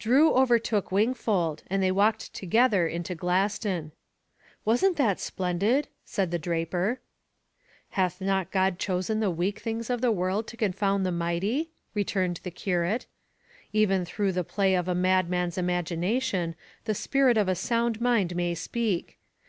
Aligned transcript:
Drew 0.00 0.34
overtook 0.34 0.90
Wingfold, 0.90 1.62
and 1.68 1.80
they 1.80 1.92
walked 1.92 2.34
together 2.34 2.88
into 2.88 3.14
Glaston. 3.14 3.92
"Wasn't 4.64 4.96
that 4.96 5.20
splendid?" 5.20 5.86
said 6.04 6.32
the 6.32 6.36
draper. 6.40 7.00
"Hath 7.90 8.20
not 8.20 8.50
God 8.50 8.80
chosen 8.80 9.20
the 9.20 9.30
weak 9.30 9.60
things 9.60 9.88
of 9.88 10.00
the 10.00 10.10
world 10.10 10.48
to 10.48 10.56
confound 10.56 11.06
the 11.06 11.12
mighty?" 11.12 11.70
returned 11.94 12.40
the 12.42 12.50
curate. 12.50 13.06
"Even 13.72 14.04
through 14.04 14.32
the 14.32 14.42
play 14.42 14.74
of 14.74 14.88
a 14.88 14.96
mad 14.96 15.30
man's 15.30 15.56
imagination, 15.56 16.56
the 16.86 16.92
spirit 16.96 17.36
of 17.38 17.46
a 17.48 17.54
sound 17.54 18.00
mind 18.00 18.34
may 18.34 18.56
speak. 18.56 19.20